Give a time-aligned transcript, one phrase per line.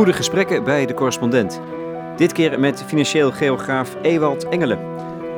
[0.00, 1.60] Goede gesprekken bij de correspondent.
[2.16, 4.78] Dit keer met financieel geograaf Ewald Engelen.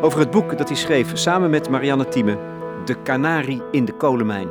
[0.00, 2.38] Over het boek dat hij schreef samen met Marianne Thieme.
[2.84, 4.48] De kanarie in de kolenmijn.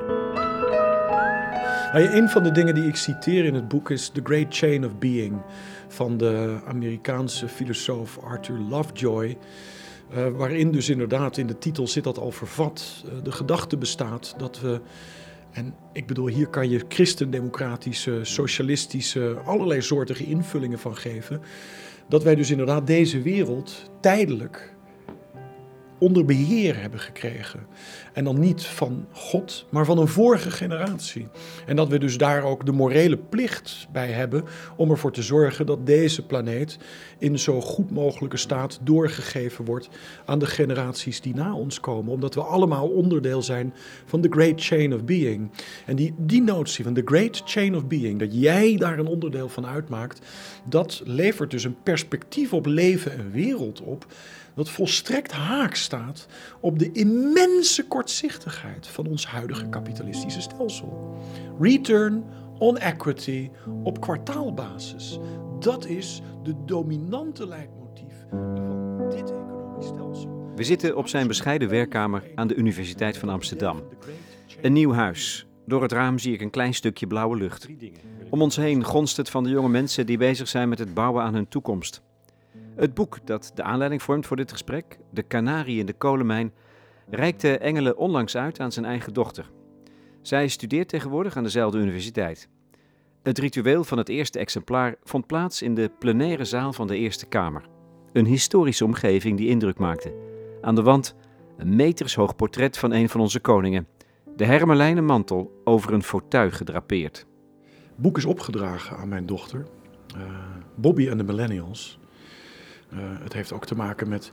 [1.94, 4.86] Nou, een van de dingen die ik citeer in het boek is The Great Chain
[4.86, 5.41] of Being
[5.88, 9.38] van de Amerikaanse filosoof Arthur Lovejoy.
[10.16, 13.04] Uh, waarin dus inderdaad in de titel zit dat al vervat.
[13.05, 14.82] Uh, de gedachte bestaat dat we
[15.52, 21.41] en ik bedoel, hier kan je christendemocratische, socialistische, allerlei soortige invullingen van geven.
[22.10, 24.74] Dat wij dus inderdaad deze wereld tijdelijk
[25.98, 27.60] onder beheer hebben gekregen.
[28.13, 31.27] En dan niet van God, maar van een vorige generatie.
[31.65, 34.43] En dat we dus daar ook de morele plicht bij hebben
[34.75, 36.77] om ervoor te zorgen dat deze planeet
[37.17, 39.89] in zo goed mogelijke staat doorgegeven wordt
[40.25, 42.13] aan de generaties die na ons komen.
[42.13, 43.73] Omdat we allemaal onderdeel zijn
[44.05, 45.51] van de Great Chain of Being.
[45.85, 49.49] En die, die notie van de Great Chain of Being, dat jij daar een onderdeel
[49.49, 50.21] van uitmaakt,
[50.70, 54.05] dat levert dus een perspectief op leven en wereld op
[54.55, 56.27] dat volstrekt haak staat
[56.59, 61.18] op de immense kortzichtigheid van ons huidige kapitalistische stelsel.
[61.60, 62.24] Return
[62.58, 63.49] on equity
[63.84, 65.19] op kwartaalbasis.
[65.59, 70.52] Dat is de dominante leidmotief van dit economisch stelsel.
[70.56, 73.81] We zitten op zijn bescheiden werkkamer aan de Universiteit van Amsterdam.
[74.62, 75.46] Een nieuw huis.
[75.66, 77.68] Door het raam zie ik een klein stukje blauwe lucht.
[78.30, 81.24] Om ons heen gonst het van de jonge mensen die bezig zijn met het bouwen
[81.24, 82.02] aan hun toekomst.
[82.75, 86.53] Het boek dat de aanleiding vormt voor dit gesprek, De Canarie in de kolenmijn,
[87.12, 89.51] reikte Engelen onlangs uit aan zijn eigen dochter.
[90.22, 92.50] Zij studeert tegenwoordig aan dezelfde universiteit.
[93.23, 97.25] Het ritueel van het eerste exemplaar vond plaats in de plenaire zaal van de Eerste
[97.25, 97.66] Kamer.
[98.13, 100.13] Een historische omgeving die indruk maakte.
[100.62, 101.16] Aan de wand
[101.57, 103.88] een metershoog portret van een van onze koningen.
[104.36, 107.25] De hermelijnen mantel over een fauteuil gedrapeerd.
[107.66, 109.66] Het boek is opgedragen aan mijn dochter,
[110.18, 110.22] uh,
[110.75, 112.00] Bobby en de Millennials.
[112.94, 114.31] Uh, het heeft ook te maken met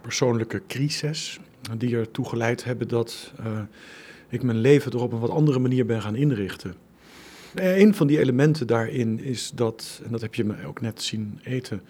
[0.00, 1.40] persoonlijke crises
[1.76, 3.60] die ertoe geleid hebben dat uh,
[4.28, 6.74] ik mijn leven er op een wat andere manier ben gaan inrichten.
[7.54, 11.40] een van die elementen daarin is dat, en dat heb je me ook net zien
[11.42, 11.80] eten,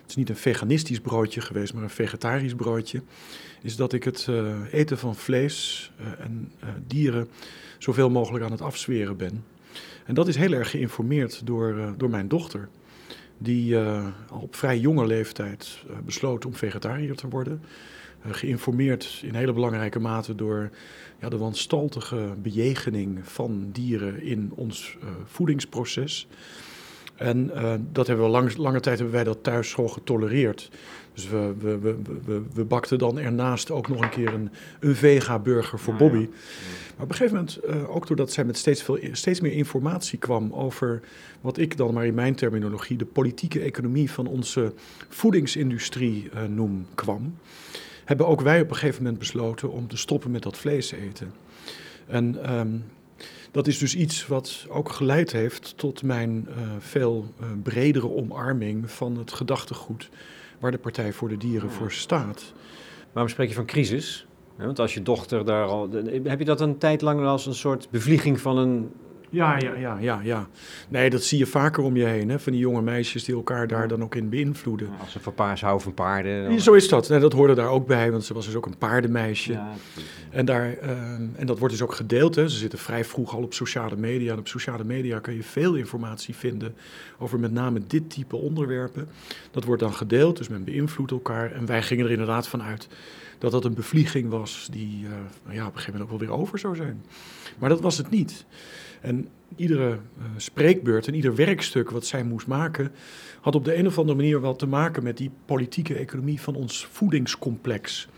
[0.00, 3.02] het is niet een veganistisch broodje geweest, maar een vegetarisch broodje,
[3.62, 4.28] is dat ik het
[4.70, 6.52] eten van vlees en
[6.86, 7.28] dieren
[7.78, 9.44] zoveel mogelijk aan het afzweren ben.
[10.04, 12.68] En dat is heel erg geïnformeerd door, door mijn dochter
[13.38, 17.62] die uh, op vrij jonge leeftijd uh, besloot om vegetariër te worden.
[18.26, 20.70] Uh, geïnformeerd in hele belangrijke mate door
[21.20, 26.26] ja, de wanstaltige bejegening van dieren in ons voedingsproces.
[27.14, 27.50] En
[27.92, 30.70] dat hebben we lang, lange tijd hebben wij dat thuis gewoon getolereerd.
[31.16, 34.50] Dus we, we, we, we, we bakten dan ernaast ook nog een keer een,
[34.80, 36.28] een vega-burger voor Bobby.
[36.96, 40.18] Maar op een gegeven moment, uh, ook doordat zij met steeds, veel, steeds meer informatie
[40.18, 41.00] kwam over
[41.40, 44.72] wat ik dan maar in mijn terminologie de politieke economie van onze
[45.08, 47.38] voedingsindustrie uh, noem, kwam,
[48.04, 51.32] hebben ook wij op een gegeven moment besloten om te stoppen met dat vlees eten.
[52.06, 52.84] En um,
[53.50, 59.16] dat is dus iets wat ook geleid heeft tot mijn uh, veel bredere omarming van
[59.16, 60.10] het gedachtegoed
[60.58, 62.52] waar de Partij voor de Dieren voor staat.
[63.12, 64.26] Waarom spreek je van crisis?
[64.56, 65.88] want als je dochter daar al.
[66.22, 68.90] Heb je dat een tijd lang als een soort bevlieging van een
[69.30, 70.48] ja, ja, ja, ja, ja.
[70.88, 72.28] Nee, dat zie je vaker om je heen.
[72.28, 72.38] Hè?
[72.38, 74.88] Van die jonge meisjes die elkaar daar dan ook in beïnvloeden.
[75.00, 76.42] als ze van paars houden van paarden.
[76.42, 76.52] Dan...
[76.52, 77.08] Ja, zo is dat.
[77.08, 79.52] Nee, dat hoorde daar ook bij, want ze was dus ook een paardenmeisje.
[79.52, 79.72] Ja,
[80.30, 80.90] en, daar, uh,
[81.34, 82.34] en dat wordt dus ook gedeeld.
[82.34, 82.48] Hè?
[82.48, 84.32] Ze zitten vrij vroeg al op sociale media.
[84.32, 86.74] En op sociale media kan je veel informatie vinden
[87.18, 89.08] over met name dit type onderwerpen.
[89.50, 91.52] Dat wordt dan gedeeld, dus men beïnvloedt elkaar.
[91.52, 92.88] En wij gingen er inderdaad van uit
[93.38, 95.10] dat dat een bevlieging was die uh,
[95.44, 97.04] nou ja, op een gegeven moment ook wel weer over zou zijn.
[97.58, 98.44] Maar dat was het niet.
[99.00, 102.92] En iedere uh, spreekbeurt en ieder werkstuk wat zij moest maken,
[103.40, 106.54] had op de een of andere manier wel te maken met die politieke economie van
[106.54, 108.08] ons voedingscomplex.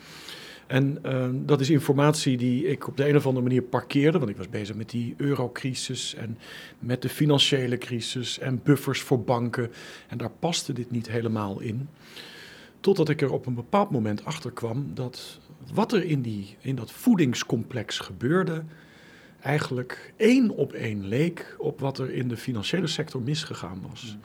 [0.66, 4.30] En uh, dat is informatie die ik op de een of andere manier parkeerde, want
[4.30, 6.38] ik was bezig met die eurocrisis en
[6.78, 9.70] met de financiële crisis en buffers voor banken.
[10.08, 11.88] En daar paste dit niet helemaal in.
[12.80, 15.38] Totdat ik er op een bepaald moment achter kwam dat
[15.74, 18.64] wat er in, die, in dat voedingscomplex gebeurde,
[19.40, 24.16] eigenlijk één op één leek op wat er in de financiële sector misgegaan was.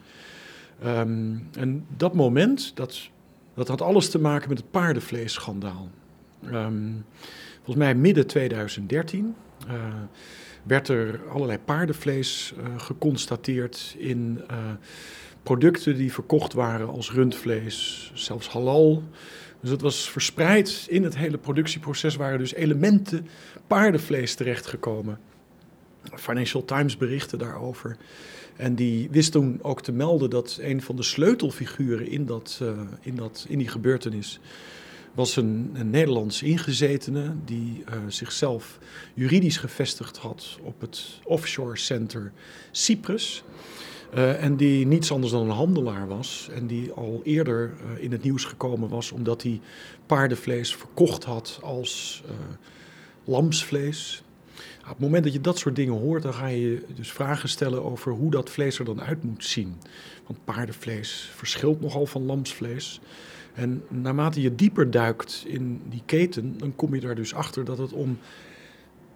[0.85, 3.09] Um, en dat moment, dat,
[3.53, 5.89] dat had alles te maken met het paardenvleesschandaal.
[6.45, 7.05] Um,
[7.55, 9.35] volgens mij midden 2013
[9.67, 9.93] uh, eh,
[10.63, 14.57] werd er allerlei paardenvlees uh, geconstateerd in uh,
[15.43, 19.03] producten die verkocht waren als rundvlees, zelfs halal.
[19.63, 23.27] Dus het was verspreid in het hele productieproces, waren dus elementen
[23.67, 25.19] paardenvlees terechtgekomen.
[26.15, 27.97] Financial Times berichtte daarover.
[28.55, 32.69] En die wist toen ook te melden dat een van de sleutelfiguren in, dat, uh,
[33.01, 34.39] in, dat, in die gebeurtenis
[35.13, 38.79] was een, Nederlands ingezetene die uh, zichzelf
[39.13, 42.31] juridisch gevestigd had op het offshore center
[42.71, 43.43] Cyprus.
[44.15, 46.49] Uh, en die niets anders dan een handelaar was.
[46.55, 49.61] En die al eerder uh, in het nieuws gekomen was omdat hij
[50.05, 52.23] paardenvlees verkocht had als
[53.23, 54.23] lamsvlees.
[54.81, 57.49] Op het moment dat je dat soort dingen hoort, dan ga je je dus vragen
[57.49, 59.77] stellen over hoe dat vlees er dan uit moet zien.
[60.27, 63.01] Want paardenvlees verschilt nogal van lamsvlees.
[63.53, 67.77] En naarmate je dieper duikt in die keten, dan kom je daar dus achter dat
[67.77, 68.17] het om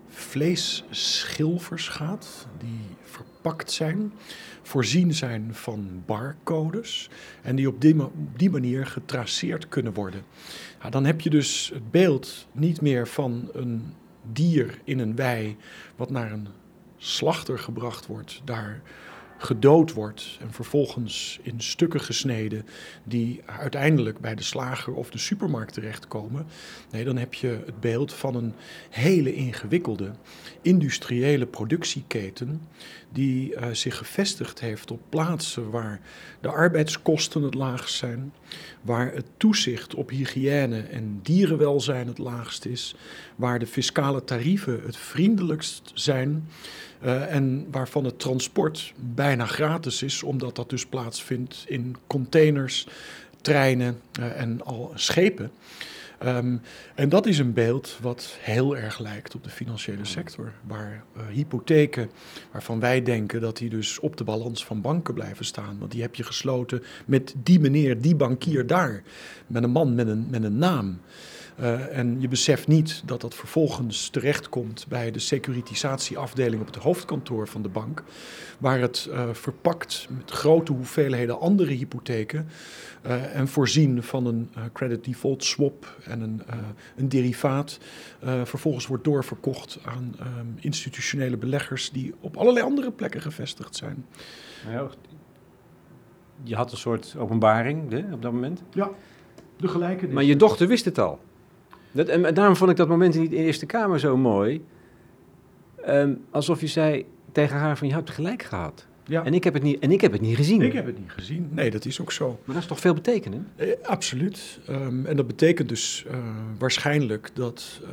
[0.10, 4.14] vleesschilvers gaat, die verpakt zijn,
[4.68, 7.10] voorzien zijn van barcodes
[7.42, 7.82] en die op
[8.36, 10.24] die, manier getraceerd kunnen worden.
[10.82, 13.94] Ja, dan heb je dus het beeld niet meer van een
[14.32, 15.58] dier in een wei
[15.96, 16.48] wat naar een
[16.98, 18.82] slachter gebracht wordt, daar
[19.38, 22.66] gedood wordt en vervolgens in stukken gesneden
[23.04, 26.46] die uiteindelijk bij de slager of de supermarkt terechtkomen.
[26.92, 28.54] Nee, dan heb je het beeld van een
[28.90, 30.12] hele ingewikkelde
[30.62, 32.62] industriële productieketen
[33.10, 36.00] die uh, zich gevestigd heeft op plaatsen waar
[36.42, 38.34] de arbeidskosten het laagst zijn,
[38.82, 42.96] waar het toezicht op hygiëne en dierenwelzijn het laagst is,
[43.36, 46.48] waar de fiscale tarieven het vriendelijkst zijn.
[47.04, 52.88] Uh, en waarvan het transport bijna gratis is, omdat dat dus plaatsvindt in containers,
[53.42, 55.52] treinen uh, en al schepen.
[56.26, 56.62] Um,
[56.96, 61.24] en dat is een beeld wat heel erg lijkt op de financiële sector, waar uh,
[61.32, 62.10] hypotheken,
[62.52, 66.02] waarvan wij denken dat die dus op de balans van banken blijven staan, want die
[66.02, 69.04] heb je gesloten met die meneer, die bankier daar,
[69.48, 71.00] met een man met een, met een naam.
[71.60, 77.48] Uh, en je beseft niet dat dat vervolgens terechtkomt bij de securitisatieafdeling op het hoofdkantoor
[77.48, 78.04] van de bank,
[78.58, 82.48] waar het uh, verpakt met grote hoeveelheden andere hypotheken
[83.06, 86.42] uh, en voorzien van een credit default swap en een,
[86.96, 87.80] een derivaat,
[88.44, 94.06] vervolgens wordt doorverkocht aan um, institutionele beleggers die op allerlei andere plekken gevestigd zijn.
[94.70, 94.88] Ja,
[96.44, 98.64] je had een soort openbaring hè, op dat moment.
[98.74, 98.90] Ja,
[99.58, 100.14] de gelijkenis.
[100.14, 101.20] Maar je dochter wist het al.
[101.92, 104.62] Dat, en daarom vond ik dat moment in de Eerste Kamer zo mooi.
[105.88, 108.86] Um, alsof je zei tegen haar van je hebt gelijk gehad.
[109.06, 109.26] Ja.
[109.26, 110.62] En, ik heb het niet, en ik heb het niet gezien.
[110.62, 111.50] Ik heb het niet gezien.
[111.52, 112.28] Nee, dat is ook zo.
[112.28, 113.48] Maar dat is toch veel betekenen?
[113.56, 114.60] Eh, absoluut.
[114.70, 116.18] Um, en dat betekent dus uh,
[116.58, 117.90] waarschijnlijk dat uh,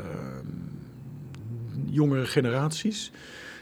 [1.86, 3.10] jongere generaties,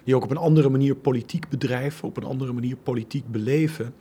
[0.05, 3.95] die ook op een andere manier politiek bedrijven, op een andere manier politiek beleven,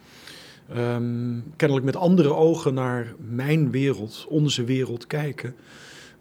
[0.77, 5.55] um, kennelijk met andere ogen naar mijn wereld, onze wereld kijken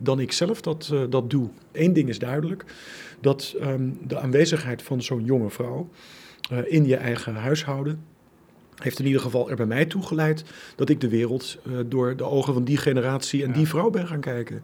[0.02, 1.48] dan ik zelf dat, uh, dat doe.
[1.72, 2.64] Eén ding is duidelijk,
[3.20, 5.88] dat um, de aanwezigheid van zo'n jonge vrouw
[6.52, 8.04] uh, in je eigen huishouden
[8.76, 10.44] heeft in ieder geval er bij mij toe geleid
[10.76, 13.54] dat ik de wereld uh, door de ogen van die generatie en ja.
[13.54, 14.62] die vrouw ben gaan kijken.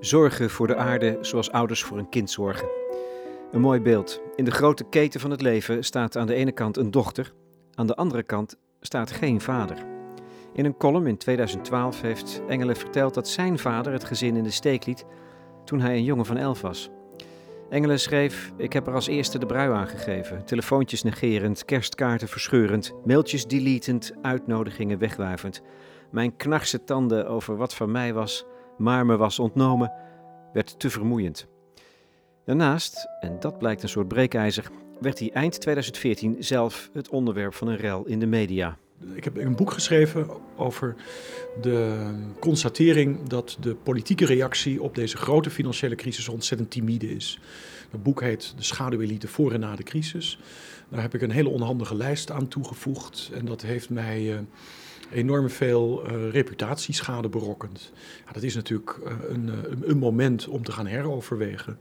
[0.00, 2.83] Zorgen voor de aarde zoals ouders voor een kind zorgen.
[3.54, 4.20] Een mooi beeld.
[4.36, 7.32] In de grote keten van het leven staat aan de ene kant een dochter,
[7.74, 9.76] aan de andere kant staat geen vader.
[10.52, 14.50] In een column in 2012 heeft Engelen verteld dat zijn vader het gezin in de
[14.50, 15.04] steek liet
[15.64, 16.90] toen hij een jongen van elf was.
[17.70, 20.44] Engelen schreef: Ik heb er als eerste de brui aangegeven.
[20.44, 25.62] Telefoontjes negerend, kerstkaarten verscheurend, mailtjes deletend, uitnodigingen wegwuivend.
[26.10, 28.44] Mijn knarse tanden over wat van mij was,
[28.78, 29.92] maar me was ontnomen,
[30.52, 31.52] werd te vermoeiend.
[32.44, 34.70] Daarnaast, en dat blijkt een soort breekijzer,
[35.00, 38.78] werd hij eind 2014 zelf het onderwerp van een rel in de media.
[39.14, 40.94] Ik heb een boek geschreven over
[41.60, 42.10] de
[42.40, 47.40] constatering dat de politieke reactie op deze grote financiële crisis ontzettend timide is.
[47.90, 50.38] Het boek heet De schaduwelite voor en na de crisis.
[50.88, 54.38] Daar heb ik een hele onhandige lijst aan toegevoegd en dat heeft mij uh,
[55.12, 57.92] enorm veel uh, reputatieschade berokkend.
[58.32, 61.78] Dat is natuurlijk uh, een, een moment om te gaan heroverwegen.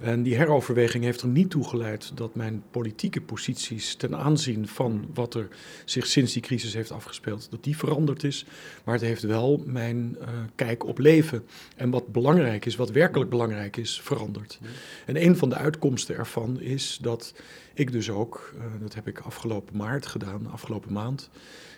[0.00, 5.08] En die heroverweging heeft er niet toe geleid dat mijn politieke posities ten aanzien van
[5.14, 5.48] wat er
[5.84, 8.46] zich sinds die crisis heeft afgespeeld, dat die veranderd is.
[8.84, 13.30] Maar het heeft wel mijn uh, kijk op leven en wat belangrijk is, wat werkelijk
[13.30, 14.58] belangrijk is, veranderd.
[15.06, 17.34] En een van de uitkomsten ervan is dat
[17.74, 21.30] ik dus ook, uh, dat heb ik afgelopen maart gedaan, afgelopen maand,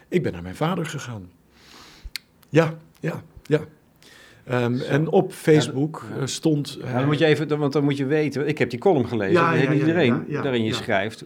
[0.09, 1.31] ik ben naar mijn vader gegaan.
[2.49, 3.67] Ja, ja, ja.
[4.51, 6.27] Um, en op Facebook ja, ja.
[6.27, 6.79] stond.
[6.85, 8.49] Ja, dan moet je even, want dan moet je weten.
[8.49, 9.33] Ik heb die column gelezen.
[9.33, 11.25] Ja, ja, iedereen daarin je schrijft.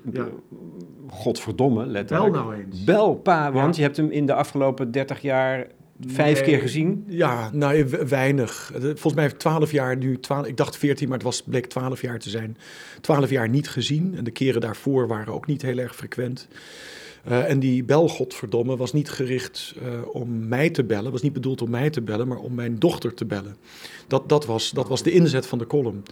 [1.09, 2.33] Godverdomme, letterlijk.
[2.33, 2.85] Bel nou eens.
[2.85, 5.67] Bel pa, want je hebt hem in de afgelopen 30 jaar
[6.01, 7.05] vijf keer gezien?
[7.09, 8.71] Ja, nou, weinig.
[8.75, 12.01] Volgens mij heeft 12 jaar nu, 12, ik dacht 14, maar het was, bleek 12
[12.01, 12.57] jaar te zijn.
[13.01, 16.49] 12 jaar niet gezien en de keren daarvoor waren ook niet heel erg frequent.
[17.29, 21.13] Uh, en die bel, godverdomme, was niet gericht uh, om mij te bellen.
[21.13, 23.57] Was niet bedoeld om mij te bellen, maar om mijn dochter te bellen.
[24.07, 26.03] Dat, dat, was, dat was de inzet van de column.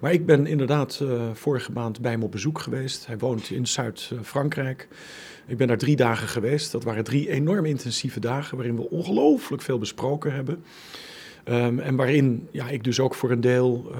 [0.00, 3.06] Maar ik ben inderdaad uh, vorige maand bij hem op bezoek geweest.
[3.06, 4.88] Hij woont in Zuid-Frankrijk.
[5.46, 6.72] Ik ben daar drie dagen geweest.
[6.72, 10.64] Dat waren drie enorm intensieve dagen waarin we ongelooflijk veel besproken hebben.
[11.48, 13.92] Um, en waarin ja, ik dus ook voor een deel.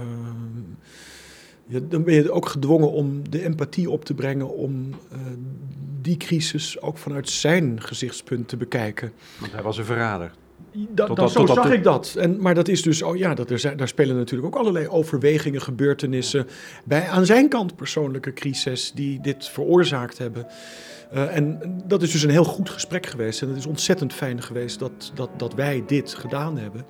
[1.69, 4.55] Ja, dan ben je ook gedwongen om de empathie op te brengen.
[4.55, 5.19] om uh,
[6.01, 9.13] die crisis ook vanuit zijn gezichtspunt te bekijken.
[9.41, 10.33] Want hij was een verrader.
[10.73, 12.15] Da, dat, zo zag ik dat.
[12.19, 14.89] En, maar dat is dus, oh ja, dat er zijn, daar spelen natuurlijk ook allerlei
[14.89, 16.47] overwegingen, gebeurtenissen.
[16.85, 20.47] bij aan zijn kant persoonlijke crisis die dit veroorzaakt hebben.
[21.15, 23.43] Uh, en dat is dus een heel goed gesprek geweest.
[23.43, 26.85] En het is ontzettend fijn geweest dat, dat, dat wij dit gedaan hebben.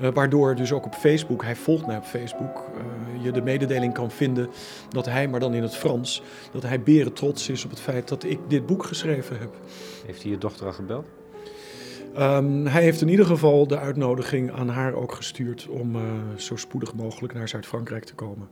[0.00, 3.94] Uh, waardoor dus ook op Facebook, hij volgt mij op Facebook, uh, je de mededeling
[3.94, 4.48] kan vinden
[4.88, 8.08] dat hij, maar dan in het Frans, dat hij beren trots is op het feit
[8.08, 9.54] dat ik dit boek geschreven heb.
[10.06, 11.06] Heeft hij je dochter al gebeld?
[12.18, 16.02] Um, hij heeft in ieder geval de uitnodiging aan haar ook gestuurd om uh,
[16.36, 18.48] zo spoedig mogelijk naar Zuid-Frankrijk te komen.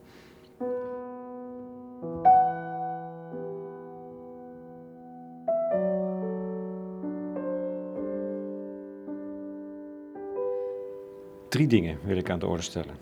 [11.57, 12.95] Drie dingen wil ik aan de orde stellen.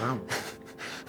[0.00, 0.18] Wauw.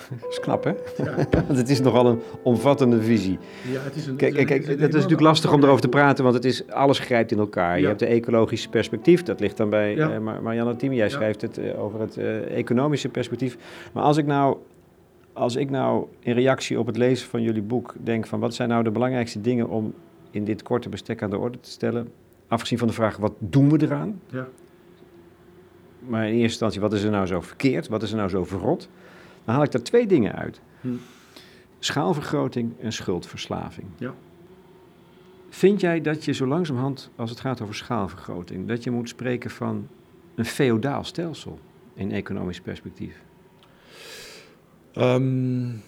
[0.21, 0.69] Dat is knap, hè?
[1.03, 1.15] Ja.
[1.47, 3.39] want het is nogal een omvattende visie.
[3.71, 6.23] Ja, het is een, kijk, kijk, kijk het is, natuurlijk lastig om erover te praten,
[6.23, 7.79] want het is, alles grijpt in elkaar.
[7.79, 10.13] Je hebt de ecologische perspectief, dat ligt dan bij ja.
[10.13, 10.95] uh, Marianne Thieme.
[10.95, 13.57] Jij schrijft het uh, over het uh, economische perspectief.
[13.93, 14.57] Maar als ik nou
[15.33, 18.69] als ik nou in reactie op het lezen van jullie boek denk van wat zijn
[18.69, 19.93] nou de belangrijkste dingen om
[20.31, 22.11] in dit korte bestek aan de orde te stellen,
[22.47, 24.21] afgezien van de vraag wat doen we eraan?
[24.31, 24.47] Ja.
[26.07, 27.87] Maar in eerste instantie, wat is er nou zo verkeerd?
[27.87, 28.89] Wat is er nou zo verrot?
[29.45, 30.61] Dan haal ik daar twee dingen uit.
[30.81, 30.87] Hm.
[31.79, 33.87] Schaalvergroting en schuldverslaving.
[33.97, 34.13] Ja.
[35.49, 39.49] Vind jij dat je zo langzamerhand, als het gaat over schaalvergroting, dat je moet spreken
[39.49, 39.87] van
[40.35, 41.59] een feodaal stelsel
[41.93, 43.21] in economisch perspectief?
[44.95, 45.81] Um,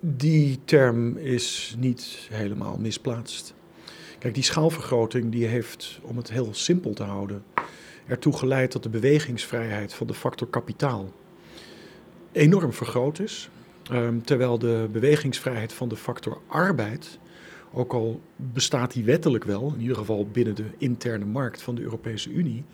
[0.00, 3.54] die term is niet helemaal misplaatst.
[4.18, 7.42] Kijk, die schaalvergroting die heeft, om het heel simpel te houden,
[8.10, 11.12] ertoe geleid dat de bewegingsvrijheid van de factor kapitaal
[12.32, 13.50] enorm vergroot is.
[13.92, 17.18] Um, terwijl de bewegingsvrijheid van de factor arbeid,
[17.72, 21.82] ook al bestaat die wettelijk wel, in ieder geval binnen de interne markt van de
[21.82, 22.64] Europese Unie,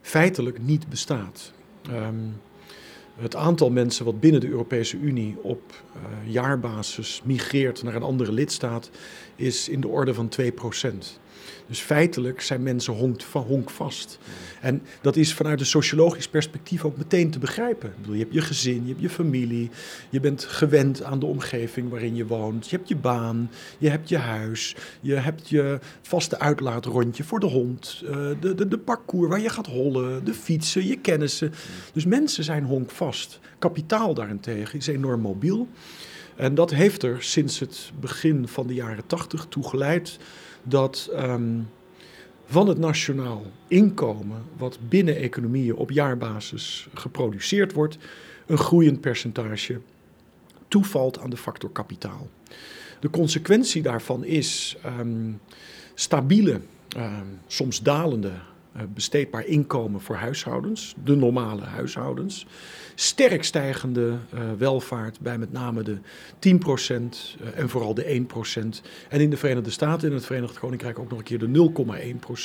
[0.00, 1.52] feitelijk niet bestaat.
[1.90, 2.40] Um,
[3.16, 8.32] het aantal mensen wat binnen de Europese Unie op uh, jaarbasis migreert naar een andere
[8.32, 8.90] lidstaat
[9.36, 11.20] is in de orde van 2 procent.
[11.72, 14.18] Dus feitelijk zijn mensen honk, honkvast.
[14.60, 17.88] En dat is vanuit een sociologisch perspectief ook meteen te begrijpen.
[17.88, 19.70] Ik bedoel, je hebt je gezin, je hebt je familie,
[20.10, 24.08] je bent gewend aan de omgeving waarin je woont, je hebt je baan, je hebt
[24.08, 28.10] je huis, je hebt je vaste uitlaatrondje voor de hond, uh,
[28.40, 31.52] de, de, de parcours waar je gaat hollen, de fietsen, je kennissen.
[31.92, 33.40] Dus mensen zijn honkvast.
[33.58, 35.68] Kapitaal daarentegen is enorm mobiel.
[36.36, 40.18] En dat heeft er sinds het begin van de jaren tachtig toe geleid
[40.62, 41.68] dat um,
[42.44, 47.98] van het nationaal inkomen, wat binnen economieën op jaarbasis geproduceerd wordt,
[48.46, 49.80] een groeiend percentage
[50.68, 52.28] toevalt aan de factor kapitaal.
[53.00, 55.40] De consequentie daarvan is um,
[55.94, 56.60] stabiele,
[56.96, 58.32] um, soms dalende
[58.94, 62.46] besteedbaar inkomen voor huishoudens, de normale huishoudens
[62.94, 66.00] sterk stijgende uh, welvaart bij met name de 10%
[66.40, 68.24] uh, eh, en vooral de
[68.64, 68.86] 1%.
[69.08, 71.70] En in de Verenigde Staten en het Verenigd Koninkrijk ook nog een keer de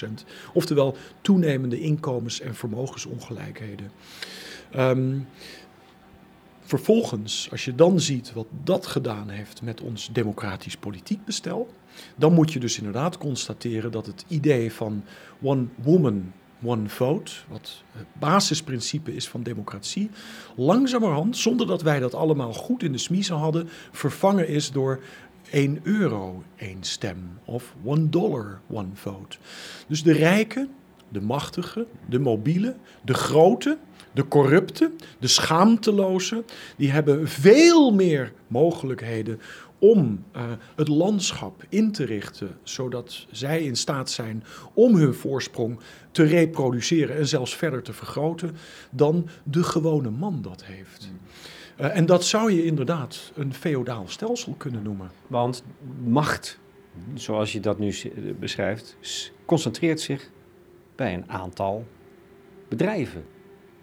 [0.07, 0.27] 0,1%.
[0.53, 3.91] Oftewel toenemende inkomens- en vermogensongelijkheden.
[4.75, 5.27] Um,
[6.67, 11.74] Vervolgens, als je dan ziet wat dat gedaan heeft met ons democratisch politiek bestel,
[12.16, 15.04] dan moet je dus inderdaad constateren dat het idee van
[15.42, 16.32] one woman,
[16.63, 20.10] one vote, wat het basisprincipe is van democratie,
[20.56, 25.00] langzamerhand, zonder dat wij dat allemaal goed in de smiezen hadden, vervangen is door
[25.51, 27.39] 1 euro, één stem.
[27.46, 29.38] Of 1 dollar, one vote.
[29.88, 30.70] Dus de rijken,
[31.10, 33.77] de machtigen, de mobielen, de grote,
[34.13, 36.44] de corrupte, de schaamteloze,
[36.77, 39.39] die hebben veel meer mogelijkheden
[39.79, 40.41] om uh,
[40.75, 44.43] het landschap in te richten, zodat zij in staat zijn
[44.74, 45.79] om hun voorsprong
[46.12, 48.55] te reproduceren en zelfs verder te vergroten,
[48.91, 51.12] dan de gewone man dat heeft.
[51.79, 55.12] Uh, en dat zou je inderdaad een feodaal stelsel kunnen noemen.
[55.27, 55.63] Want
[56.03, 56.60] macht,
[57.13, 57.93] zoals je dat nu
[58.39, 58.98] beschrijft,
[59.46, 60.29] concentreert zich
[60.96, 61.86] bij een aantal
[62.67, 63.24] bedrijven.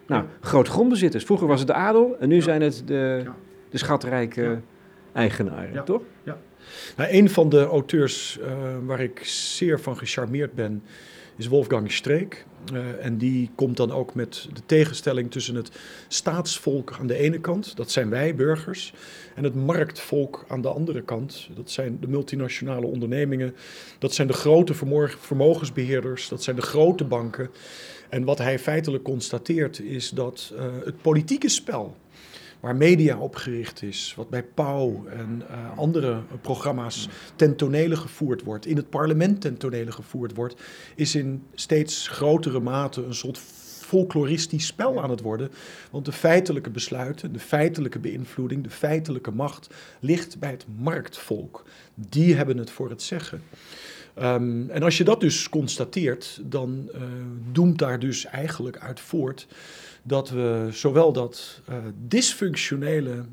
[0.06, 1.24] Nou, groot grondbezitters.
[1.24, 3.30] Vroeger was het de adel en nu zijn het de,
[3.70, 4.60] de schatrijke
[5.14, 6.02] eigenaren, toch?
[6.22, 6.38] Ja.
[6.96, 8.52] Nou, een van de auteurs uh,
[8.84, 10.82] waar ik zeer van gecharmeerd ben,
[11.36, 12.44] is Wolfgang Streek.
[12.72, 15.70] Uh, en die komt dan ook met de tegenstelling tussen het
[16.08, 18.94] staatsvolk aan de ene kant, dat zijn wij burgers,
[19.34, 21.48] en het marktvolk aan de andere kant.
[21.54, 23.54] Dat zijn de multinationale ondernemingen,
[23.98, 24.74] dat zijn de grote
[25.18, 27.50] vermogensbeheerders, dat zijn de grote banken.
[28.08, 31.96] En wat hij feitelijk constateert is dat uh, het politieke spel
[32.64, 38.42] waar media op gericht is, wat bij Pauw en uh, andere programma's ten tonele gevoerd
[38.42, 40.62] wordt, in het parlement ten tonele gevoerd wordt,
[40.94, 43.38] is in steeds grotere mate een soort
[43.80, 45.50] folkloristisch spel aan het worden.
[45.90, 51.64] Want de feitelijke besluiten, de feitelijke beïnvloeding, de feitelijke macht ligt bij het marktvolk.
[51.94, 53.42] Die hebben het voor het zeggen.
[54.22, 57.02] Um, en als je dat dus constateert, dan uh,
[57.52, 59.46] doemt daar dus eigenlijk uit voort
[60.06, 63.24] dat we zowel dat uh, dysfunctionele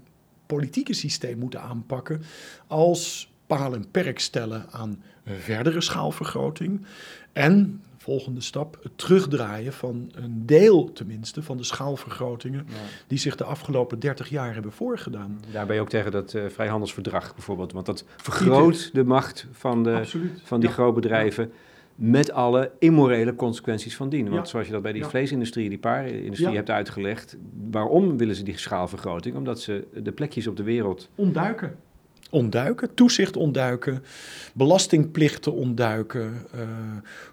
[0.45, 2.21] politieke systeem moeten aanpakken,
[2.67, 6.85] als paal en perk stellen aan verdere schaalvergroting.
[7.33, 12.67] En, volgende stap, het terugdraaien van een deel tenminste van de schaalvergrotingen
[13.07, 15.39] die zich de afgelopen 30 jaar hebben voorgedaan.
[15.51, 19.83] Daar ben je ook tegen dat uh, vrijhandelsverdrag bijvoorbeeld, want dat vergroot de macht van,
[19.83, 20.05] de,
[20.43, 20.75] van die ja.
[20.75, 21.43] grootbedrijven.
[21.43, 21.69] Ja
[22.01, 24.29] met alle immorele consequenties van dien.
[24.29, 26.55] Want zoals je dat bij die vleesindustrie, die paardenindustrie ja.
[26.55, 27.37] hebt uitgelegd,
[27.71, 29.35] waarom willen ze die schaalvergroting?
[29.35, 31.77] Omdat ze de plekjes op de wereld ontduiken
[32.31, 34.03] ontduiken, toezicht ontduiken,
[34.53, 36.61] belastingplichten ontduiken, uh,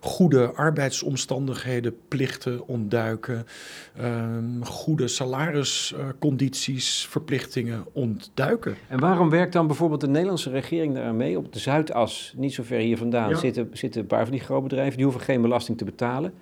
[0.01, 3.47] goede arbeidsomstandigheden plichten ontduiken,
[4.01, 4.27] uh,
[4.63, 8.77] goede salariscondities, verplichtingen ontduiken.
[8.89, 11.39] En waarom werkt dan bijvoorbeeld de Nederlandse regering daar mee?
[11.39, 14.97] Op de Zuidas, niet zo ver hier vandaan, zitten, zitten een paar van die grootbedrijven,
[14.97, 16.33] die hoeven geen belasting te betalen.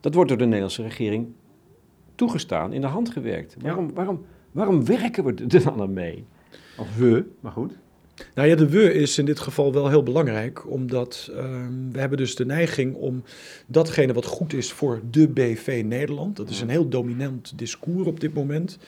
[0.00, 1.26] Dat wordt door de Nederlandse regering
[2.14, 3.56] toegestaan, in de hand gewerkt.
[3.60, 6.24] Waarom, waarom, waarom werken we er dan aan mee?
[6.78, 7.72] Of we, maar goed.
[8.34, 11.36] Nou ja, de we is in dit geval wel heel belangrijk, omdat uh,
[11.92, 13.22] we hebben dus de neiging om
[13.66, 18.20] datgene wat goed is voor de BV Nederland, dat is een heel dominant discours op
[18.20, 18.78] dit moment.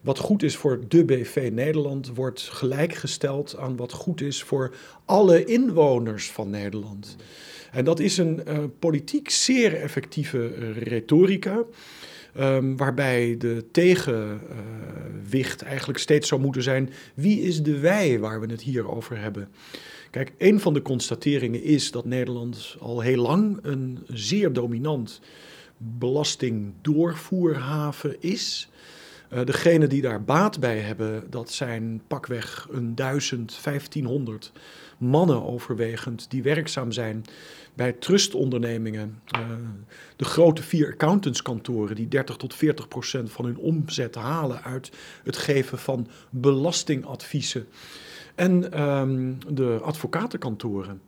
[0.00, 5.44] Wat goed is voor de BV Nederland wordt gelijkgesteld aan wat goed is voor alle
[5.44, 7.16] inwoners van Nederland.
[7.72, 11.64] En dat is een uh, politiek zeer effectieve uh, retorica.
[12.38, 14.40] Um, waarbij de tegenwicht
[15.64, 19.48] eigenlijk steeds zou moeten zijn: wie is de wij waar we het hier over hebben?
[20.10, 25.20] Kijk, een van de constateringen is dat Nederland al heel lang een zeer dominant
[25.76, 28.68] belastingdoorvoerhaven is.
[29.32, 34.52] Uh, degenen die daar baat bij hebben, dat zijn pakweg een 1000, 1500
[35.00, 37.24] mannen overwegend die werkzaam zijn
[37.74, 39.20] bij trustondernemingen.
[39.36, 39.46] Uh,
[40.16, 44.90] de grote vier accountantskantoren die 30 tot 40 procent van hun omzet halen uit
[45.24, 47.66] het geven van belastingadviezen
[48.40, 51.00] en um, de advocatenkantoren.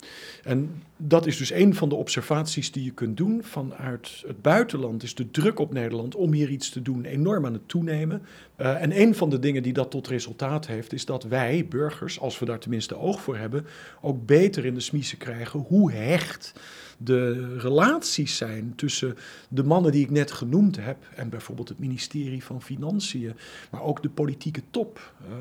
[0.42, 5.02] En dat is dus een van de observaties die je kunt doen vanuit het buitenland.
[5.02, 8.22] Is de druk op Nederland om hier iets te doen enorm aan het toenemen.
[8.60, 12.20] Uh, en een van de dingen die dat tot resultaat heeft, is dat wij, burgers,
[12.20, 13.66] als we daar tenminste oog voor hebben,
[14.00, 16.52] ook beter in de smiezen krijgen hoe hecht
[16.98, 19.16] de relaties zijn tussen
[19.48, 23.34] de mannen die ik net genoemd heb en bijvoorbeeld het ministerie van Financiën,
[23.70, 25.12] maar ook de politieke top.
[25.28, 25.34] Uh,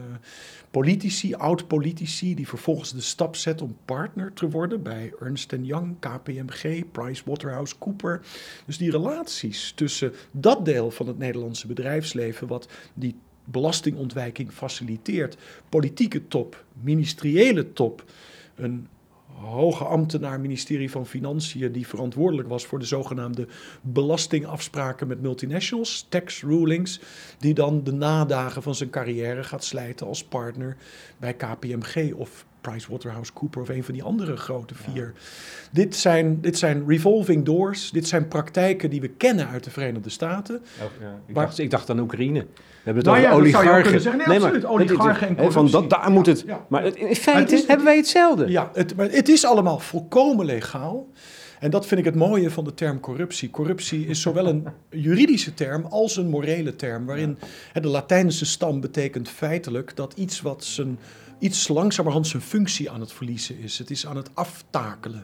[0.71, 6.91] politici, oud-politici, die vervolgens de stap zetten om partner te worden bij Ernst Young, KPMG,
[6.91, 8.21] PricewaterhouseCooper.
[8.65, 15.37] Dus die relaties tussen dat deel van het Nederlandse bedrijfsleven, wat die belastingontwijking faciliteert,
[15.69, 18.03] politieke top, ministeriële top,
[18.55, 18.87] een
[19.41, 23.47] hoge ambtenaar, ministerie van Financiën, die verantwoordelijk was voor de zogenaamde
[23.81, 26.99] belastingafspraken met multinationals, tax rulings,
[27.39, 30.77] die dan de nadagen van zijn carrière gaat slijten als partner
[31.17, 35.13] bij KPMG of PricewaterhouseCooper of een van die andere grote vier.
[35.71, 40.09] Dit, zijn, dit zijn revolving doors, dit zijn praktijken die we kennen uit de Verenigde
[40.09, 40.55] Staten.
[40.55, 41.19] Oh, ja.
[41.25, 42.39] ik, dacht, ik, dacht, aan Oekraïne.
[42.39, 42.47] We
[42.83, 44.01] hebben het nou over oligarchen.
[44.01, 46.43] Zeggen, nee, absoluut, maar, oligarchen en van dat, Daar moet het...
[46.45, 48.49] Ja, maar in feite is, hebben wij hetzelfde.
[48.49, 51.07] Ja, het, maar het is allemaal volkomen legaal.
[51.59, 53.49] En dat vind ik het mooie van de term corruptie.
[53.49, 57.37] Corruptie is zowel een juridische term als een morele term, waarin
[57.73, 60.99] de Latijnse stam betekent feitelijk dat iets wat zijn
[61.41, 63.77] iets langzamerhand zijn functie aan het verliezen is.
[63.77, 65.23] Het is aan het aftakelen.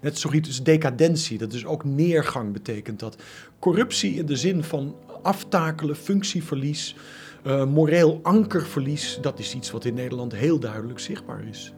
[0.00, 3.16] Net zoiets decadentie, dat dus ook neergang betekent dat.
[3.58, 6.96] Corruptie in de zin van aftakelen, functieverlies,
[7.42, 11.72] eh, moreel ankerverlies, dat is iets wat in Nederland heel duidelijk zichtbaar is.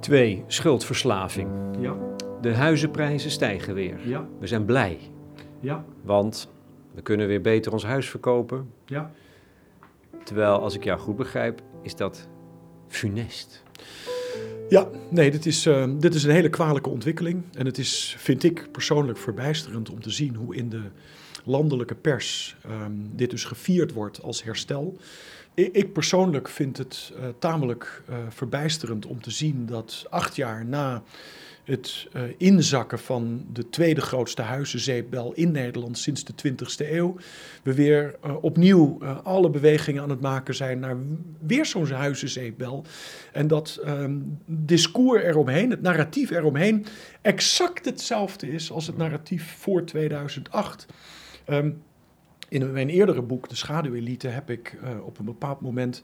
[0.00, 1.48] Twee, schuldverslaving.
[1.80, 2.15] Ja.
[2.40, 4.08] De huizenprijzen stijgen weer.
[4.08, 4.98] ja, We zijn blij,
[5.60, 6.48] ja, want
[6.94, 8.70] we kunnen weer beter ons huis verkopen.
[8.86, 9.10] ja.
[10.24, 12.28] Terwijl, als ik jou goed begrijp, is dat
[12.88, 13.62] funest.
[14.68, 17.42] Ja, nee, dit is, eh, dit is een hele kwalijke ontwikkeling.
[17.52, 20.82] En het is, vind ik persoonlijk, verbijsterend om te zien hoe in de
[21.44, 24.96] landelijke pers ehm, dit dus gevierd wordt als herstel.
[25.54, 30.64] Ik, ik persoonlijk vind het eh, tamelijk eh, verbijsterend om te zien dat acht jaar
[30.64, 31.02] na
[31.66, 37.16] het eh, inzakken van de tweede grootste huizenzeepbel in Nederland sinds de 20e eeuw.
[37.62, 40.96] We weer eh, opnieuw eh, alle bewegingen aan het maken zijn naar
[41.46, 42.84] weer zo'n huizenzeepbel.
[43.32, 46.86] En dat ehm, discours eromheen, het narratief eromheen,
[47.20, 50.86] exact hetzelfde is als het narratief voor 2008.
[51.44, 51.70] Ehm,
[52.48, 56.02] in mijn eerdere boek, De Schaduwelite, heb ik op een bepaald moment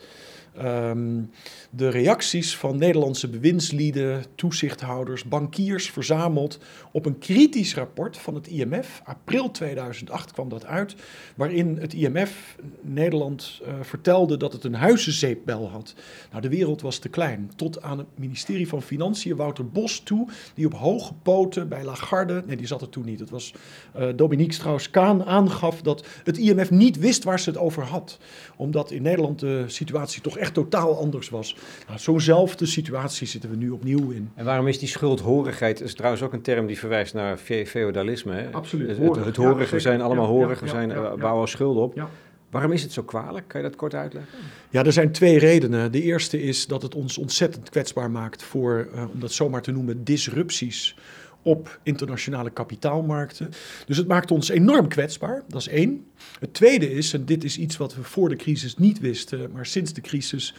[0.56, 1.22] ehm,
[1.70, 6.58] de reacties van Nederlandse bewindslieden, toezichthouders, bankiers verzameld
[6.92, 9.02] op een kritisch rapport van het IMF.
[9.04, 10.94] April 2008 kwam dat uit,
[11.36, 15.94] waarin het IMF Nederland eh, vertelde dat het een huizenzeepbel had.
[16.30, 17.50] Nou, de wereld was te klein.
[17.56, 22.42] Tot aan het ministerie van Financiën, Wouter Bos toe, die op hoge poten bij Lagarde,
[22.46, 23.54] nee die zat er toen niet, het was
[23.94, 28.18] eh, Dominique Strauss-Kaan, aangaf dat het IMF niet wist waar ze het over had.
[28.56, 31.56] Omdat in Nederland de situatie toch echt totaal anders was.
[31.86, 34.30] Nou, Zo'nzelfde situatie zitten we nu opnieuw in.
[34.34, 38.32] En waarom is die schuldhorigheid, is trouwens ook een term die verwijst naar fe- feodalisme.
[38.34, 38.50] Hè?
[38.52, 41.48] Absoluut, Het, horig, het, het ja, horig, we zijn allemaal horig, we zijn, eh, bouwen
[41.48, 41.94] schulden op.
[41.94, 42.08] Ja.
[42.50, 43.48] Waarom is het zo kwalijk?
[43.48, 44.38] Kan je dat kort uitleggen?
[44.70, 45.92] Ja, er zijn twee redenen.
[45.92, 49.70] De eerste is dat het ons ontzettend kwetsbaar maakt voor, eh, om dat zomaar te
[49.72, 50.96] noemen, disrupties
[51.42, 53.50] op internationale kapitaalmarkten.
[53.86, 56.06] Dus het maakt ons enorm kwetsbaar, dat is één.
[56.38, 59.66] Het tweede is, en dit is iets wat we voor de crisis niet wisten, maar
[59.66, 60.54] sinds de crisis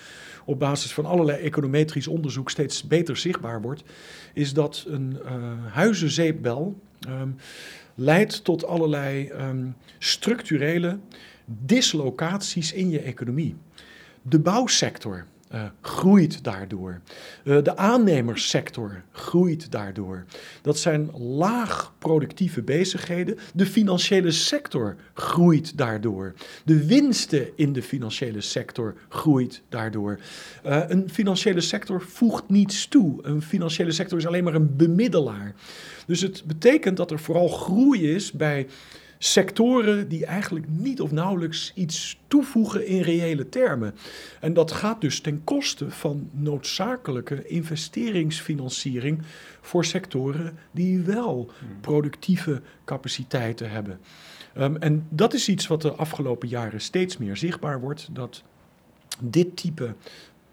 [0.46, 3.84] op basis van allerlei econometrisch onderzoek steeds beter zichtbaar wordt,
[4.34, 5.34] is dat een eh,
[5.72, 7.30] huizenzeepbel ehm,
[7.96, 9.67] leidt tot allerlei ehm,
[10.00, 11.00] structurele
[11.46, 13.56] dislocaties in je economie.
[14.22, 17.02] De bouwsector eh, groeit daardoor.
[17.44, 20.26] Eh, de aannemerssector groeit daardoor.
[20.62, 23.38] Dat zijn laag productieve bezigheden.
[23.54, 26.34] De financiële sector groeit daardoor.
[26.66, 30.20] De winsten in de financiële sector groeit daardoor.
[30.63, 33.20] Eh, een financiële sector voegt niets toe.
[33.22, 35.54] Een financiële sector is alleen maar een bemiddelaar.
[36.06, 38.68] Dus het betekent dat er vooral groei is bij
[39.24, 43.96] sectoren die eigenlijk niet of nauwelijks iets toevoegen in reële termen.
[44.40, 49.22] En dat gaat dus ten koste van noodzakelijke investeringsfinanciering
[49.62, 54.00] voor sectoren die wel productieve capaciteiten hebben.
[54.58, 58.44] Um, en dat is iets wat de afgelopen jaren steeds meer zichtbaar wordt, dat
[59.20, 59.96] dit type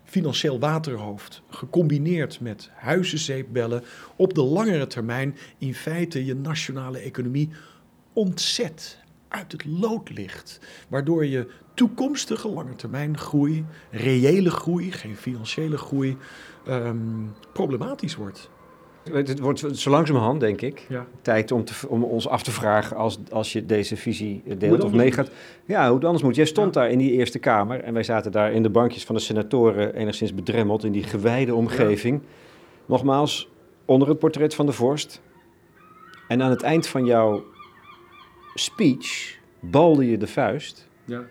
[0.05, 3.85] financieel waterhoofd, gecombineerd met huizenzeepbellen,
[4.17, 7.51] op de langere termijn in feite je nationale economie
[8.21, 10.61] ontzet, uit het lood ligt.
[10.89, 16.17] Waardoor je toekomstige lange termijn groei, reële groei, geen financiële groei,
[16.69, 18.51] um, problematisch wordt.
[19.13, 21.07] Het wordt zo langzamerhand, denk ik, Ja.
[21.23, 24.93] tijd om, te, om ons af te vragen als, als je deze visie deelt of
[24.93, 25.31] meegaat.
[25.65, 26.35] Ja, hoe het anders moet.
[26.35, 26.81] Jij stond Ja.
[26.81, 29.95] daar in die Eerste Kamer en wij zaten daar in de bankjes van de senatoren
[29.95, 32.23] enigszins bedremmeld in die gewijde omgeving.
[32.87, 33.49] Nogmaals,
[33.85, 35.21] onder het portret van de vorst.
[36.29, 37.45] En aan het eind van jouw
[38.61, 41.23] speech balde je de vuist Ja,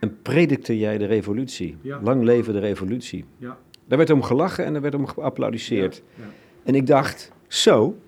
[0.00, 1.76] en predikte jij de revolutie.
[1.80, 2.00] Ja.
[2.02, 3.24] Lang leven de revolutie.
[3.36, 6.02] ja, Daar werd om gelachen en er werd om geapplaudisseerd.
[6.14, 6.24] ja.
[6.62, 7.98] En ik dacht, zo,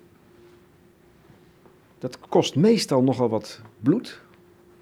[1.99, 4.21] dat kost meestal nogal wat bloed,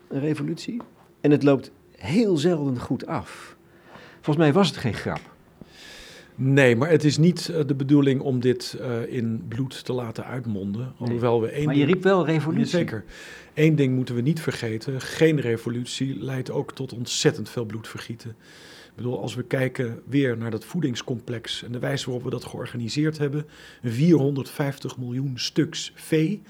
[0.08, 0.82] een revolutie.
[1.22, 3.56] En het loopt heel zelden goed af.
[4.14, 5.20] Volgens mij was het geen grap.
[6.42, 10.26] Nee, maar het is niet uh, de bedoeling om dit uh, in bloed te laten
[10.26, 10.94] uitmonden.
[10.98, 12.66] Alhoewel we één maar je riep wel revolutie.
[12.66, 13.04] Zeker.
[13.54, 15.02] Eén ding moeten we niet vergeten.
[15.02, 18.30] Geen revolutie leidt ook tot ontzettend veel bloedvergieten.
[18.30, 22.46] Ik bedoel, als we kijken weer naar dat voedingscomplex en de wijze waarop we dat
[22.46, 23.46] georganiseerd hebben.
[23.84, 26.42] 450 miljoen stuks vee.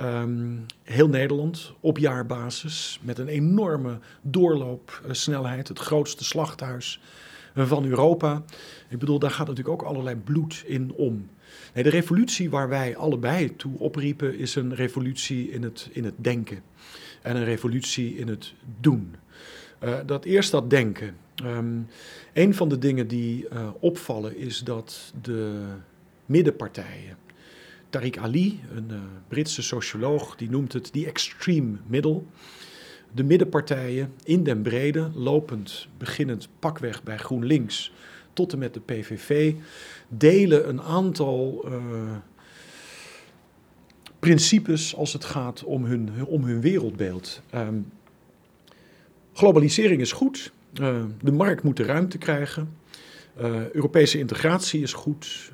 [0.00, 5.68] Um, heel Nederland op jaarbasis met een enorme doorloopsnelheid.
[5.68, 7.00] Het grootste slachthuis
[7.54, 8.42] van Europa.
[8.88, 11.28] Ik bedoel, daar gaat natuurlijk ook allerlei bloed in om.
[11.74, 16.14] Nee, de revolutie waar wij allebei toe opriepen is een revolutie in het, in het
[16.16, 16.62] denken.
[17.22, 19.14] En een revolutie in het doen.
[19.84, 21.16] Uh, dat eerst dat denken.
[21.44, 21.86] Um,
[22.32, 25.62] een van de dingen die uh, opvallen is dat de
[26.26, 27.16] middenpartijen.
[27.90, 28.96] Tariq Ali, een uh,
[29.28, 32.22] Britse socioloog, die noemt het die extreme middle.
[33.14, 37.92] De middenpartijen in den brede, lopend, beginnend pakweg bij GroenLinks
[38.32, 39.54] tot en met de PVV
[40.08, 42.16] delen een aantal uh,
[44.18, 47.42] principes als het gaat om hun, om hun wereldbeeld.
[47.54, 47.92] Um,
[49.32, 52.76] globalisering is goed, uh, de markt moet de ruimte krijgen,
[53.40, 55.52] uh, Europese integratie is goed.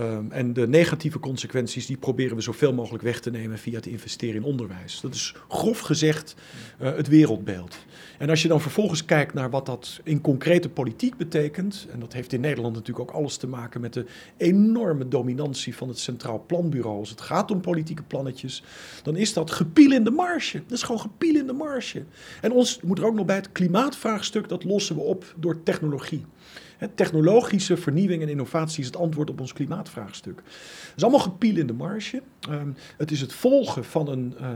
[0.00, 3.86] Um, en de negatieve consequenties, die proberen we zoveel mogelijk weg te nemen via het
[3.86, 5.00] investeren in onderwijs.
[5.00, 6.34] Dat is grof gezegd
[6.82, 7.76] uh, het wereldbeeld.
[8.18, 12.12] En als je dan vervolgens kijkt naar wat dat in concrete politiek betekent, en dat
[12.12, 14.06] heeft in Nederland natuurlijk ook alles te maken met de
[14.36, 18.62] enorme dominantie van het Centraal Planbureau als het gaat om politieke plannetjes,
[19.02, 20.62] dan is dat gepiel in de marge.
[20.66, 22.04] Dat is gewoon gepiel in de marge.
[22.40, 26.24] En ons moet er ook nog bij het klimaatvraagstuk, dat lossen we op door technologie.
[26.94, 30.42] Technologische vernieuwing en innovatie is het antwoord op ons klimaatvraagstuk.
[30.46, 32.22] Het is allemaal gepiel in de marge.
[32.50, 34.48] Um, het is het volgen van een uh,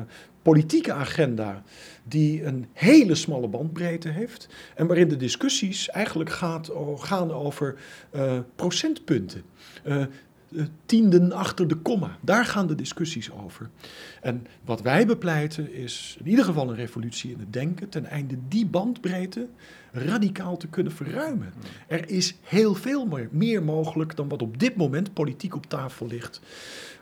[0.43, 1.63] politieke agenda
[2.03, 7.75] die een hele smalle bandbreedte heeft en waarin de discussies eigenlijk gaat, gaan over
[8.15, 9.43] uh, procentpunten.
[9.85, 10.05] Uh,
[10.87, 12.17] tienden achter de komma.
[12.21, 13.71] Daar gaan de discussies over.
[14.21, 18.35] En wat wij bepleiten is in ieder geval een revolutie in het denken, ten einde
[18.49, 19.47] die bandbreedte
[19.93, 21.53] radicaal te kunnen verruimen.
[21.87, 26.07] Er is heel veel meer, meer mogelijk dan wat op dit moment politiek op tafel
[26.07, 26.41] ligt.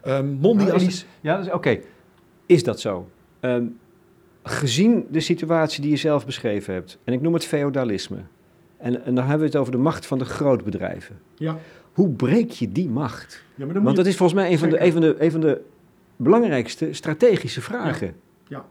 [0.07, 1.07] Um, mondialis...
[1.21, 1.81] Ja, oké.
[2.47, 3.11] Is dat zo?
[3.41, 3.79] Um,
[4.43, 8.19] gezien de situatie die je zelf beschreven hebt, en ik noem het feodalisme,
[8.77, 11.19] en, en dan hebben we het over de macht van de grootbedrijven.
[11.35, 11.59] Ja.
[11.93, 13.45] Hoe breek je die macht?
[13.55, 15.61] Ja, Want dat is volgens mij een van, de, een, van de, een van de
[16.17, 18.07] belangrijkste strategische vragen.
[18.07, 18.57] Ja.
[18.57, 18.65] ja.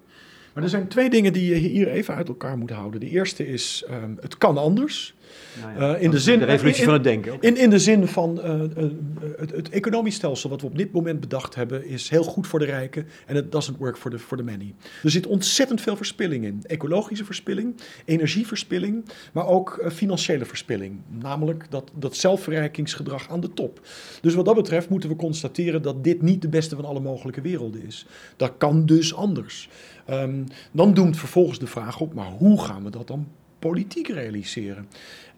[0.54, 3.00] Maar er zijn twee dingen die je hier even uit elkaar moet houden.
[3.00, 5.16] De eerste is, um, het kan anders.
[5.62, 7.38] Nou ja, uh, in de, zin, de revolutie in, van het denken.
[7.40, 8.92] In, in de zin van uh, uh,
[9.38, 12.60] het, het, economisch stelsel wat we op dit moment bedacht hebben, is heel goed voor
[12.60, 14.74] de rijken en het doesn't work for the, for the many.
[15.04, 16.60] Er zit ontzettend veel verspilling in.
[16.64, 21.02] Ecologische verspilling, energieverspilling, maar ook financiële verspilling.
[21.08, 23.82] Namelijk dat, dat zelfverrijkingsgedrag aan de top.
[24.22, 27.42] Dus wat dat betreft moeten we constateren dat dit niet de beste van alle mogelijke
[27.42, 28.06] werelden is.
[28.36, 29.70] Dat kan dus anders.
[30.10, 33.28] Um, dan doemt vervolgens de vraag op, maar hoe gaan we dat dan
[33.60, 34.88] politiek realiseren?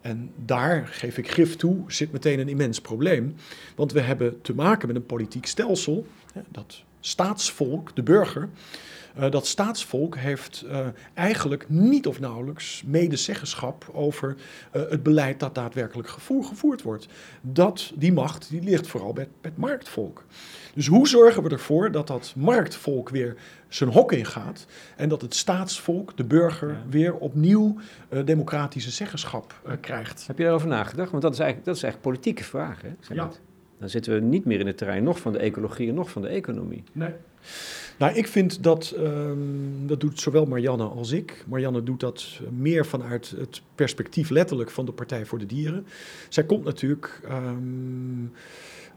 [0.02, 3.36] En daar geef ik gif toe, zit meteen een immens probleem.
[3.76, 6.08] Want we hebben te maken met een politiek stelsel,
[6.50, 8.50] dat staatsvolk, de burger,
[9.18, 14.36] uh, dat staatsvolk heeft uh, eigenlijk niet of nauwelijks medezeggenschap over
[14.76, 17.08] uh, het beleid dat daadwerkelijk gevoer, gevoerd wordt.
[17.42, 20.24] Dat, die macht die ligt vooral bij het marktvolk.
[20.74, 23.36] Dus hoe zorgen we ervoor dat dat marktvolk weer
[23.68, 26.84] zijn hok in gaat en dat het staatsvolk, de burger, ja.
[26.90, 27.76] weer opnieuw
[28.26, 30.28] democratische zeggenschap krijgt?
[30.28, 31.12] Heb je daarover nagedacht?
[31.12, 32.82] Want dat is eigenlijk, dat is eigenlijk politieke vraag.
[32.82, 33.16] Hè?
[33.16, 33.30] Ja.
[33.80, 36.22] Dan zitten we niet meer in het terrein nog van de ecologie en nog van
[36.22, 36.84] de economie.
[36.92, 37.14] Nee.
[37.98, 41.44] Nou, ik vind dat, um, dat doet zowel Marianne als ik.
[41.48, 45.86] Marianne doet dat meer vanuit het perspectief letterlijk van de Partij voor de Dieren.
[46.30, 48.32] Zij komt natuurlijk um,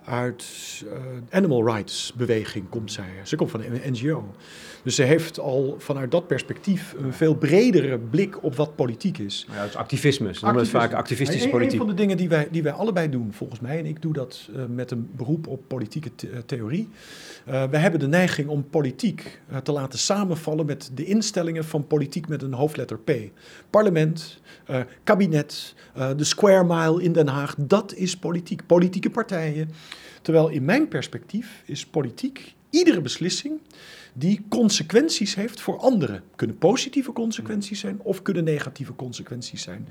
[0.05, 0.45] uit
[0.85, 0.91] uh,
[1.31, 3.05] animal rights beweging, komt zij.
[3.23, 4.35] Ze komt van een NGO.
[4.83, 9.47] Dus ze heeft al vanuit dat perspectief een veel bredere blik op wat politiek is.
[9.53, 10.35] Ja, is activisme.
[10.35, 11.73] Ze noemen het vaak activistische politiek.
[11.73, 14.12] Een van de dingen die wij, die wij allebei doen, volgens mij, en ik doe
[14.12, 16.88] dat uh, met een beroep op politieke the theorie.
[17.49, 22.29] Uh, we hebben de neiging om politiek te laten samenvallen met de instellingen van politiek
[22.29, 23.12] met een hoofdletter P.
[23.71, 24.41] Parlement,
[25.05, 25.75] kabinet,
[26.17, 28.67] de square mile in Den Haag, dat is politiek.
[28.67, 29.71] Politieke partijen.
[30.23, 33.61] Terwijl in mijn perspectief is politiek iedere beslissing
[34.13, 36.23] die consequenties heeft voor anderen.
[36.37, 39.89] Kunnen positieve consequenties zijn of kunnen negatieve consequenties zijn.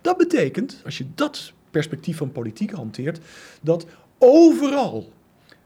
[0.00, 3.18] Dat betekent, als je dat perspectief van politiek hanteert,
[3.60, 3.86] dat
[4.18, 5.12] overal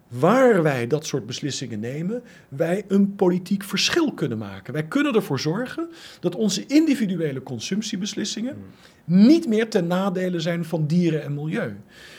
[0.09, 4.73] waar wij dat soort beslissingen nemen, wij een politiek verschil kunnen maken.
[4.73, 5.89] Wij kunnen ervoor zorgen
[6.21, 8.57] dat onze individuele consumptiebeslissingen
[9.05, 11.77] niet meer ten nadele zijn van dieren en milieu.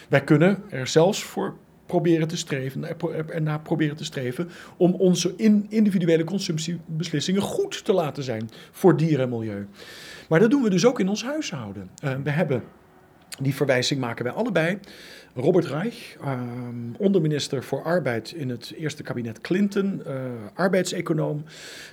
[0.10, 3.00] Wij kunnen er zelfs voor proberen te streven,
[3.30, 5.34] ernaar proberen te streven om onze
[5.70, 9.68] individuele consumptiebeslissingen goed te laten zijn voor dieren en milieu.
[10.30, 11.90] Maar dat doen we dus ook in ons huishouden.
[12.04, 12.64] Uh, we hebben,
[13.42, 14.80] die verwijzing maken wij allebei,
[15.36, 20.14] Robert Reich, um, onderminister voor Arbeid in het eerste kabinet Clinton, uh,
[20.54, 21.44] arbeidseconoom,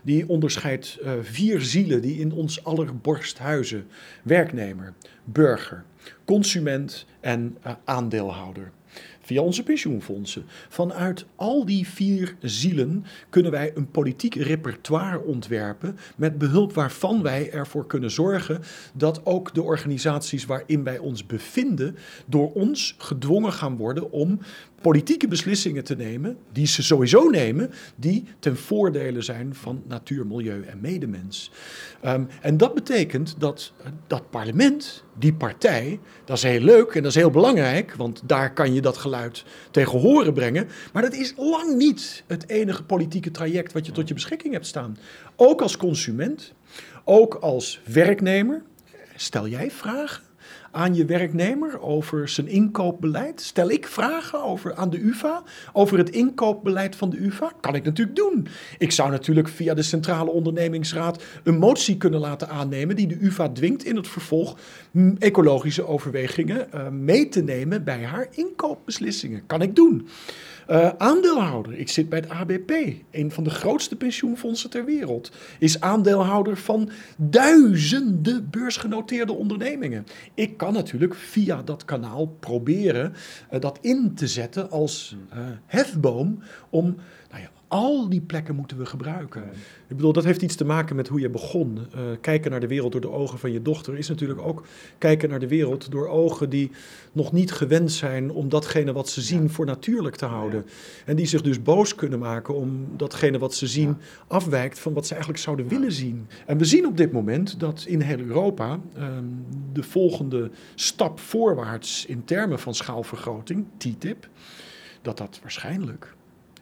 [0.02, 3.86] die onderscheidt uh, vier zielen die in ons aller borst huizen:
[4.22, 4.92] werknemer,
[5.24, 5.84] burger,
[6.24, 8.70] consument en uh, aandeelhouder
[9.26, 10.44] via onze pensioenfondsen.
[10.68, 17.50] Vanuit al die vier zielen kunnen wij een politiek repertoire ontwerpen met behulp waarvan wij
[17.50, 18.62] ervoor kunnen zorgen
[18.94, 24.38] dat ook de organisaties waarin wij ons bevinden door ons gedwongen gaan worden om
[24.80, 30.62] politieke beslissingen te nemen, die ze sowieso nemen, die ten voordele zijn van natuur, milieu
[30.62, 31.50] en medemens.
[32.00, 33.72] Ehm, en dat betekent dat
[34.06, 38.52] dat parlement, die partij, dat is heel leuk en dat is heel belangrijk, want daar
[38.52, 40.68] kan je dat geluid tegen horen brengen.
[40.92, 44.66] Maar dat is lang niet het enige politieke traject wat je tot je beschikking hebt
[44.66, 44.98] staan.
[45.36, 46.52] Ook als consument,
[47.04, 48.62] ook als werknemer.
[49.16, 50.25] Stel jij vragen?
[50.76, 53.40] Aan je werknemer over zijn inkoopbeleid?
[53.40, 57.52] Stel ik vragen over, aan de UvA over het inkoopbeleid van de UvA?
[57.60, 58.48] Kan ik natuurlijk doen.
[58.78, 63.48] Ik zou natuurlijk via de Centrale Ondernemingsraad een motie kunnen laten aannemen die de UvA
[63.48, 64.56] dwingt in het vervolg
[65.18, 69.46] ecologische overwegingen uh, mee te nemen bij haar inkoopbeslissingen.
[69.46, 70.08] Kan ik doen.
[70.70, 72.70] Uh, aandeelhouder, ik zit bij het ABP,
[73.10, 75.30] een van de grootste pensioenfondsen ter wereld.
[75.58, 80.06] Is aandeelhouder van duizenden beursgenoteerde ondernemingen.
[80.34, 83.14] Ik kan natuurlijk via dat kanaal proberen
[83.52, 86.38] uh, dat in te zetten als uh, hefboom
[86.70, 86.96] om
[87.68, 89.42] al die plekken moeten we gebruiken.
[89.88, 91.78] Ik bedoel, dat heeft iets te maken met hoe je begon.
[91.78, 94.66] Uh, kijken naar de wereld door de ogen van je dochter is natuurlijk ook
[94.98, 96.70] kijken naar de wereld door ogen die
[97.12, 100.64] nog niet gewend zijn om datgene wat ze zien voor natuurlijk te houden.
[100.66, 100.72] Ja.
[101.04, 103.96] En die zich dus boos kunnen maken om datgene wat ze zien ja.
[104.26, 106.26] afwijkt van wat ze eigenlijk zouden willen zien.
[106.46, 112.06] En we zien op dit moment dat in heel Europa um, de volgende stap voorwaarts
[112.06, 114.28] in termen van schaalvergroting, TTIP,
[115.02, 116.14] dat dat waarschijnlijk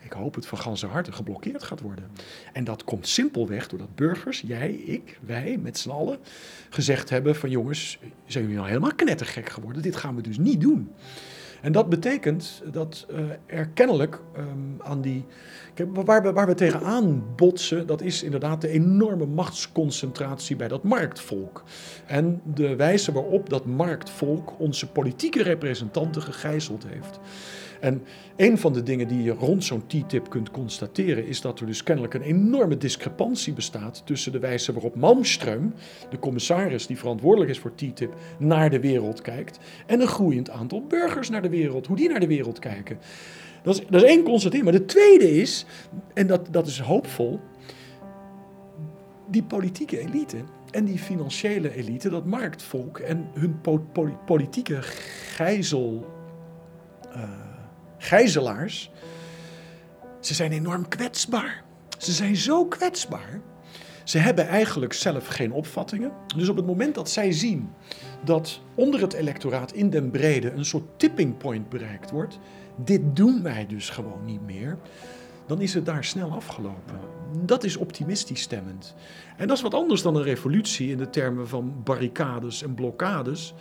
[0.04, 2.10] ik hoop het van ganse harte, geblokkeerd gaat worden.
[2.52, 6.18] En dat komt simpelweg doordat burgers, jij, ik, wij met z'n allen,
[6.70, 9.82] gezegd hebben van jongens, zijn jullie nou helemaal knettergek geworden?
[9.82, 10.90] Dit gaan we dus niet doen.
[11.64, 15.24] En dat betekent dat uh, er kennelijk um, aan die.
[15.92, 21.62] Waar, we, waar we tegenaan botsen, dat is inderdaad de enorme machtsconcentratie bij dat marktvolk.
[22.06, 27.18] En de wijze waarop dat marktvolk onze politieke representanten gegijzeld heeft.
[27.84, 28.02] En
[28.36, 31.82] een van de dingen die je rond zo'n TTIP kunt constateren, is dat er dus
[31.82, 35.74] kennelijk een enorme discrepantie bestaat tussen de wijze waarop Malmström,
[36.10, 40.86] de commissaris die verantwoordelijk is voor TTIP, naar de wereld kijkt, en een groeiend aantal
[40.86, 42.98] burgers naar de wereld, hoe die naar de wereld kijken.
[43.62, 44.64] Dat is, dat is één constatering.
[44.64, 45.66] Maar de tweede is,
[46.14, 47.40] en dat, dat is hoopvol,
[49.30, 50.36] die politieke elite
[50.70, 56.06] en die financiële elite, dat marktvolk en hun po po politieke gijzel.
[57.16, 57.53] Uh,
[58.04, 58.90] gijzelaars,
[60.20, 61.64] ze zijn enorm kwetsbaar.
[61.98, 63.40] Ze zijn zo kwetsbaar.
[64.04, 66.12] Ze hebben eigenlijk zelf geen opvattingen.
[66.36, 67.70] Dus op het moment dat zij zien
[68.24, 72.38] dat onder het electoraat in den brede een soort tipping point bereikt wordt,
[72.76, 74.78] dit doen wij dus gewoon niet meer,
[75.46, 76.98] dan is het daar snel afgelopen.
[77.44, 78.94] Dat is optimistisch stemmend.
[79.36, 83.54] En dat is wat anders dan een revolutie in de termen van barricades en blokkades.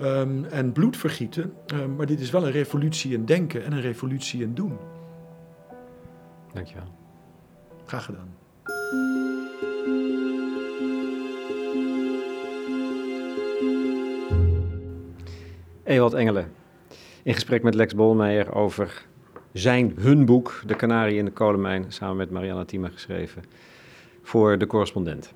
[0.00, 1.52] Um, en bloedvergieten.
[1.74, 4.78] Um, maar dit is wel een revolutie in denken en een revolutie in doen.
[6.52, 6.94] Dankjewel.
[7.86, 8.40] Graag gedaan.
[15.84, 16.52] Ewald Engelen,
[17.22, 19.06] in gesprek met Lex Bolmeijer over
[19.52, 23.42] zijn, hun boek, De Canarie in de Kolenmijn, samen met Marianne Thieme geschreven,
[24.22, 25.32] voor de correspondent.